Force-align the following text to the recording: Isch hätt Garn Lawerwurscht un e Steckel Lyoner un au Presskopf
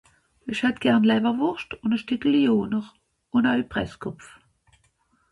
Isch 0.47 0.63
hätt 0.63 0.81
Garn 0.83 1.03
Lawerwurscht 1.09 1.75
un 1.83 1.93
e 1.97 1.99
Steckel 2.01 2.33
Lyoner 2.35 2.85
un 3.37 3.45
au 3.51 3.59
Presskopf 3.75 4.31